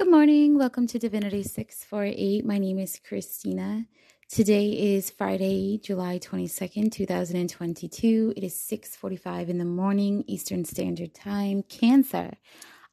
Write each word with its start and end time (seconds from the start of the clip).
Good 0.00 0.10
morning. 0.10 0.56
Welcome 0.56 0.86
to 0.86 0.98
Divinity 0.98 1.42
648. 1.42 2.46
My 2.46 2.56
name 2.56 2.78
is 2.78 2.98
Christina. 3.06 3.84
Today 4.30 4.70
is 4.94 5.10
Friday, 5.10 5.76
July 5.76 6.18
22nd, 6.18 6.90
2022. 6.90 8.32
It 8.34 8.42
is 8.42 8.54
6:45 8.54 9.50
in 9.50 9.58
the 9.58 9.66
morning 9.66 10.24
Eastern 10.26 10.64
Standard 10.64 11.12
Time. 11.12 11.64
Cancer. 11.64 12.38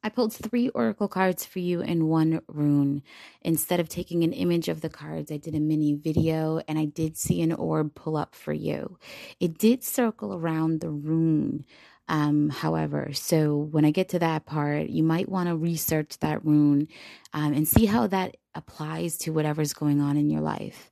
I 0.03 0.09
pulled 0.09 0.33
three 0.33 0.67
oracle 0.69 1.07
cards 1.07 1.45
for 1.45 1.59
you 1.59 1.79
in 1.79 2.09
one 2.09 2.41
rune. 2.49 3.03
Instead 3.41 3.79
of 3.79 3.87
taking 3.87 4.25
an 4.25 4.33
image 4.33 4.67
of 4.67 4.81
the 4.81 4.89
cards, 4.89 5.31
I 5.31 5.37
did 5.37 5.55
a 5.55 5.61
mini 5.61 5.93
video 5.93 6.59
and 6.67 6.77
I 6.77 6.85
did 6.85 7.15
see 7.15 7.41
an 7.41 7.53
orb 7.53 7.95
pull 7.95 8.17
up 8.17 8.35
for 8.35 8.51
you. 8.51 8.99
It 9.39 9.57
did 9.57 9.81
circle 9.81 10.33
around 10.33 10.81
the 10.81 10.89
rune 10.89 11.63
um, 12.07 12.49
however, 12.49 13.11
so 13.13 13.57
when 13.57 13.85
I 13.85 13.91
get 13.91 14.09
to 14.09 14.19
that 14.19 14.45
part, 14.45 14.89
you 14.89 15.03
might 15.03 15.29
want 15.29 15.49
to 15.49 15.55
research 15.55 16.17
that 16.19 16.45
rune 16.45 16.87
um, 17.33 17.53
and 17.53 17.67
see 17.67 17.85
how 17.85 18.07
that 18.07 18.37
applies 18.55 19.17
to 19.19 19.31
whatever's 19.31 19.73
going 19.73 20.01
on 20.01 20.17
in 20.17 20.29
your 20.29 20.41
life. 20.41 20.91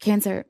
Cancer, 0.00 0.46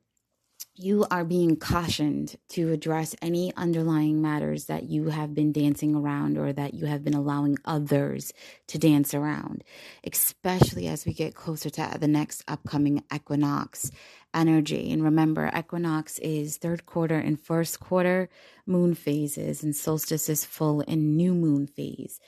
you 0.74 1.04
are 1.10 1.24
being 1.24 1.56
cautioned 1.56 2.36
to 2.48 2.72
address 2.72 3.14
any 3.20 3.52
underlying 3.56 4.22
matters 4.22 4.66
that 4.66 4.84
you 4.84 5.10
have 5.10 5.34
been 5.34 5.52
dancing 5.52 5.94
around 5.94 6.38
or 6.38 6.52
that 6.52 6.72
you 6.72 6.86
have 6.86 7.04
been 7.04 7.14
allowing 7.14 7.58
others 7.66 8.32
to 8.68 8.78
dance 8.78 9.12
around, 9.12 9.62
especially 10.04 10.88
as 10.88 11.04
we 11.04 11.12
get 11.12 11.34
closer 11.34 11.68
to 11.68 11.96
the 12.00 12.08
next 12.08 12.42
upcoming 12.48 13.04
equinox 13.14 13.90
energy. 14.34 14.92
And 14.92 15.04
remember, 15.04 15.50
equinox 15.56 16.18
is 16.18 16.56
third 16.56 16.86
quarter 16.86 17.18
and 17.18 17.40
first 17.40 17.80
quarter 17.80 18.28
moon 18.66 18.94
phases, 18.94 19.62
and 19.62 19.74
solstice 19.74 20.28
is 20.28 20.44
full 20.44 20.82
and 20.86 21.16
new 21.16 21.34
moon 21.34 21.66
phase. 21.66 22.20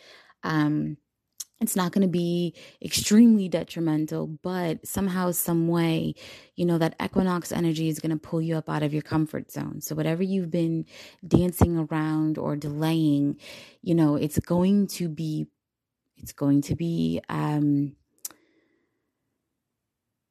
Um, 0.43 0.99
it's 1.61 1.77
not 1.77 1.93
going 1.93 2.03
to 2.03 2.09
be 2.09 2.55
extremely 2.83 3.49
detrimental, 3.49 4.27
but 4.27 4.87
somehow, 4.87 5.31
some 5.31 5.69
way, 5.69 6.15
you 6.57 6.67
know, 6.67 6.79
that 6.79 6.97
equinox 7.03 7.53
energy 7.53 7.89
is 7.89 8.01
going 8.01 8.11
to 8.11 8.19
pull 8.19 8.43
you 8.43 8.57
up 8.57 8.69
out 8.69 8.83
of 8.83 8.93
your 8.93 9.03
comfort 9.03 9.51
zone. 9.51 9.81
So, 9.81 9.95
whatever 9.95 10.23
you've 10.23 10.51
been 10.51 10.85
dancing 11.27 11.79
around 11.79 12.39
or 12.39 12.57
delaying, 12.57 13.39
you 13.83 13.95
know, 13.95 14.17
it's 14.17 14.39
going 14.41 14.89
to 14.89 15.09
be, 15.09 15.47
it's 16.17 16.33
going 16.33 16.63
to 16.63 16.75
be, 16.75 17.21
um, 17.29 17.95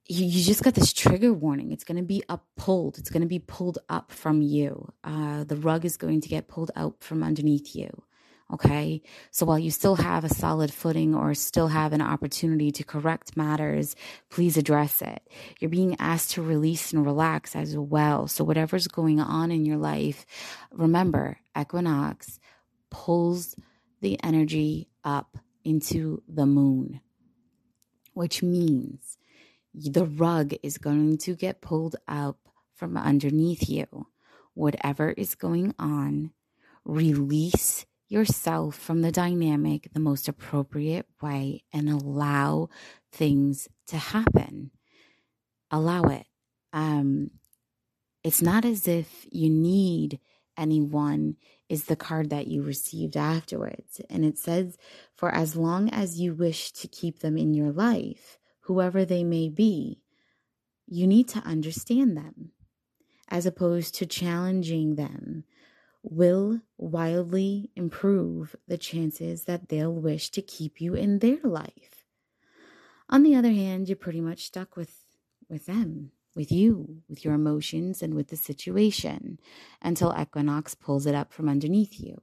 you, 0.05 0.25
you 0.25 0.43
just 0.43 0.63
got 0.63 0.73
this 0.73 0.93
trigger 0.93 1.33
warning. 1.33 1.71
It's 1.71 1.83
going 1.83 1.97
to 1.97 2.03
be 2.03 2.23
up 2.27 2.45
pulled. 2.57 2.97
It's 2.97 3.09
going 3.09 3.21
to 3.21 3.27
be 3.27 3.39
pulled 3.39 3.79
up 3.89 4.11
from 4.11 4.41
you. 4.41 4.91
Uh, 5.03 5.43
the 5.43 5.55
rug 5.55 5.85
is 5.85 5.97
going 5.97 6.21
to 6.21 6.29
get 6.29 6.47
pulled 6.47 6.71
out 6.75 6.95
from 6.99 7.23
underneath 7.23 7.75
you. 7.75 7.89
Okay. 8.51 9.01
So 9.31 9.45
while 9.45 9.57
you 9.57 9.71
still 9.71 9.95
have 9.95 10.23
a 10.23 10.29
solid 10.29 10.71
footing 10.71 11.15
or 11.15 11.33
still 11.33 11.69
have 11.69 11.93
an 11.93 12.01
opportunity 12.01 12.71
to 12.73 12.83
correct 12.83 13.35
matters, 13.37 13.95
please 14.29 14.57
address 14.57 15.01
it. 15.01 15.27
You're 15.59 15.69
being 15.69 15.95
asked 15.97 16.31
to 16.31 16.43
release 16.43 16.91
and 16.91 17.05
relax 17.05 17.55
as 17.55 17.75
well. 17.75 18.27
So 18.27 18.43
whatever's 18.43 18.87
going 18.87 19.19
on 19.19 19.49
in 19.49 19.65
your 19.65 19.77
life, 19.77 20.25
remember, 20.71 21.39
equinox 21.59 22.39
pulls 22.91 23.55
the 24.01 24.21
energy 24.23 24.89
up 25.03 25.37
into 25.63 26.21
the 26.27 26.45
moon, 26.45 26.99
which 28.13 28.43
means 28.43 29.17
the 29.73 30.05
rug 30.05 30.53
is 30.61 30.77
going 30.77 31.17
to 31.19 31.35
get 31.35 31.61
pulled 31.61 31.95
up 32.07 32.37
from 32.75 32.97
underneath 32.97 33.69
you. 33.69 34.07
Whatever 34.53 35.11
is 35.11 35.35
going 35.35 35.73
on, 35.79 36.31
release 36.85 37.85
yourself 38.07 38.75
from 38.75 39.01
the 39.01 39.11
dynamic 39.11 39.89
the 39.93 39.99
most 39.99 40.27
appropriate 40.27 41.07
way 41.21 41.63
and 41.73 41.89
allow 41.89 42.69
things 43.11 43.67
to 43.87 43.97
happen. 43.97 44.71
Allow 45.71 46.03
it. 46.03 46.27
Um, 46.71 47.31
it's 48.23 48.41
not 48.41 48.65
as 48.65 48.87
if 48.87 49.25
you 49.31 49.49
need 49.49 50.19
anyone 50.57 51.35
is 51.67 51.85
the 51.85 51.95
card 51.95 52.29
that 52.29 52.47
you 52.47 52.61
received 52.61 53.17
afterwards. 53.17 53.99
And 54.09 54.23
it 54.23 54.37
says, 54.37 54.77
for 55.15 55.33
as 55.33 55.55
long 55.55 55.89
as 55.89 56.19
you 56.19 56.35
wish 56.35 56.71
to 56.73 56.87
keep 56.87 57.19
them 57.19 57.37
in 57.37 57.55
your 57.55 57.71
life, 57.71 58.37
whoever 58.63 59.05
they 59.05 59.23
may 59.23 59.49
be, 59.49 60.01
you 60.87 61.07
need 61.07 61.27
to 61.29 61.39
understand 61.39 62.17
them 62.17 62.51
as 63.29 63.45
opposed 63.45 63.95
to 63.95 64.05
challenging 64.05 64.95
them 64.95 65.43
will 66.03 66.59
wildly 66.77 67.71
improve 67.75 68.55
the 68.67 68.77
chances 68.77 69.45
that 69.45 69.69
they'll 69.69 69.93
wish 69.93 70.29
to 70.29 70.41
keep 70.41 70.81
you 70.81 70.93
in 70.93 71.19
their 71.19 71.39
life. 71.43 72.05
On 73.09 73.23
the 73.23 73.35
other 73.35 73.51
hand, 73.51 73.87
you're 73.87 73.95
pretty 73.95 74.21
much 74.21 74.45
stuck 74.45 74.75
with 74.75 75.03
with 75.49 75.65
them, 75.65 76.11
with 76.35 76.51
you, 76.51 77.03
with 77.09 77.23
your 77.23 77.33
emotions 77.33 78.01
and 78.01 78.13
with 78.13 78.29
the 78.29 78.35
situation 78.35 79.39
until 79.81 80.15
equinox 80.19 80.73
pulls 80.73 81.05
it 81.05 81.13
up 81.13 81.31
from 81.31 81.49
underneath 81.49 81.99
you. 81.99 82.21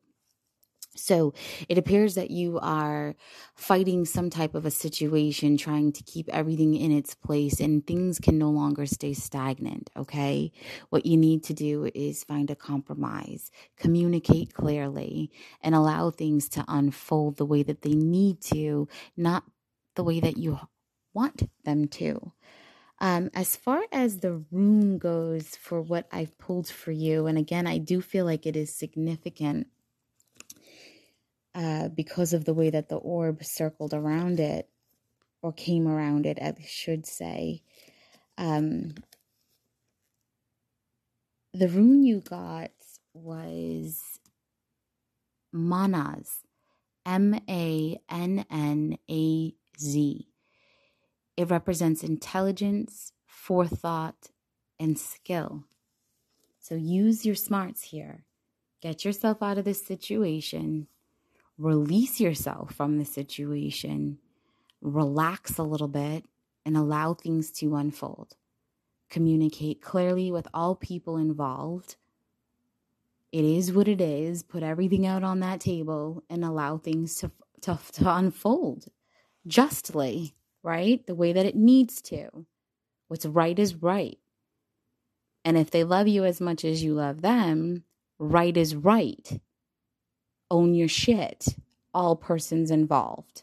So 0.97 1.35
it 1.69 1.79
appears 1.79 2.17
that 2.17 2.31
you 2.31 2.59
are 2.61 3.15
fighting 3.55 4.05
some 4.05 4.29
type 4.29 4.55
of 4.55 4.67
a 4.67 4.71
situation, 4.71 5.57
trying 5.57 5.93
to 5.93 6.03
keep 6.03 6.29
everything 6.31 6.75
in 6.75 6.91
its 6.91 7.15
place, 7.15 7.61
and 7.61 7.87
things 7.87 8.19
can 8.19 8.39
no 8.39 8.51
longer 8.51 8.87
stay 8.87 9.13
stagnant. 9.13 9.91
Okay. 9.97 10.53
What 10.91 11.07
you 11.07 11.17
need 11.17 11.45
to 11.45 11.55
do 11.55 11.91
is 11.95 12.25
find 12.25 12.51
a 12.51 12.57
compromise, 12.57 13.51
communicate 13.77 14.53
clearly, 14.53 15.31
and 15.63 15.75
allow 15.75 16.11
things 16.11 16.49
to 16.51 16.65
unfold 16.67 17.37
the 17.37 17.47
way 17.47 17.63
that 17.63 17.83
they 17.83 17.95
need 17.95 18.41
to, 18.43 18.89
not 19.17 19.45
the 19.95 20.05
way 20.05 20.19
that 20.21 20.37
you 20.37 20.59
want 21.15 21.49
them 21.65 21.87
to. 21.87 22.33
Um, 23.03 23.31
as 23.33 23.57
far 23.57 23.83
as 23.93 24.19
the 24.19 24.45
rune 24.51 24.99
goes 24.99 25.57
for 25.57 25.81
what 25.81 26.07
I've 26.13 26.37
pulled 26.37 26.69
for 26.69 26.93
you, 26.93 27.27
and 27.27 27.39
again, 27.39 27.67
I 27.67 27.79
do 27.79 28.03
feel 28.03 28.27
like 28.27 28.45
it 28.45 28.57
is 28.57 28.75
significant 28.75 29.69
uh, 31.55 31.89
because 31.89 32.33
of 32.33 32.45
the 32.45 32.55
way 32.55 32.71
that 32.71 32.89
the 32.89 32.97
orb 32.97 33.45
circled 33.45 33.95
around 33.95 34.41
it, 34.41 34.69
or 35.43 35.53
came 35.53 35.89
around 35.89 36.27
it, 36.27 36.39
I 36.41 36.55
should 36.67 37.07
say. 37.07 37.63
Um, 38.37 38.95
the 41.53 41.69
rune 41.69 42.05
you 42.05 42.21
got 42.21 42.71
was 43.13 44.21
Mannaz, 45.55 46.45
M 47.05 47.41
A 47.49 47.99
N 48.09 48.45
N 48.51 48.99
A 49.11 49.55
Z. 49.79 50.29
It 51.37 51.51
represents 51.51 52.03
intelligence, 52.03 53.13
forethought, 53.27 54.31
and 54.79 54.99
skill. 54.99 55.65
So 56.59 56.75
use 56.75 57.25
your 57.25 57.35
smarts 57.35 57.85
here. 57.85 58.25
Get 58.83 59.05
yourself 59.05 59.43
out 59.43 59.59
of 59.59 59.65
this 59.65 59.85
situation 59.85 60.87
release 61.61 62.21
yourself 62.21 62.73
from 62.75 62.97
the 62.97 63.05
situation, 63.05 64.19
relax 64.81 65.59
a 65.59 65.63
little 65.63 65.89
bit, 65.89 66.25
and 66.65 66.77
allow 66.77 67.13
things 67.13 67.51
to 67.51 67.77
unfold. 67.77 68.35
Communicate 69.11 69.83
clearly 69.83 70.33
with 70.33 70.49
all 70.55 70.75
people 70.75 71.17
involved. 71.19 71.97
It 73.31 73.45
is 73.45 73.73
what 73.73 73.89
it 73.89 74.01
is. 74.01 74.43
Put 74.43 74.63
everything 74.63 75.07
out 75.07 75.23
on 75.23 75.41
that 75.41 75.61
table 75.61 76.25
and 76.31 76.45
allow 76.45 76.79
things 76.79 77.17
to, 77.17 77.31
to, 77.63 77.79
to 77.93 78.11
unfold 78.11 78.87
justly, 79.47 80.35
right? 80.63 81.07
The 81.07 81.15
way 81.15 81.33
that 81.33 81.47
it 81.47 81.57
needs 81.57 82.01
to. 82.03 82.47
What's 83.09 83.27
right 83.27 83.59
is 83.59 83.75
right. 83.75 84.19
And 85.45 85.59
if 85.59 85.71
they 85.71 85.85
love 85.85 86.09
you 86.09 86.25
as 86.25 86.41
much 86.41 86.65
as 86.65 86.83
you 86.83 86.95
love 86.95 87.23
them, 87.23 87.85
right 88.19 88.57
is 88.57 88.75
right 88.75 89.41
own 90.51 90.75
your 90.75 90.89
shit, 90.89 91.47
all 91.95 92.17
persons 92.17 92.71
involved. 92.71 93.43